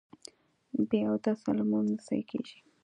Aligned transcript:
بې 0.87 0.99
اودسه 1.09 1.49
لمونځ 1.57 1.87
نه 1.95 2.01
صحیح 2.07 2.25
کېږي 2.31 2.57